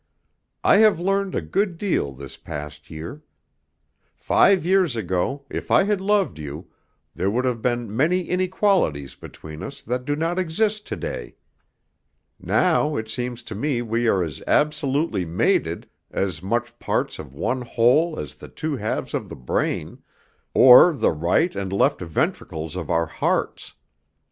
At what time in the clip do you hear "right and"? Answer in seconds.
21.11-21.71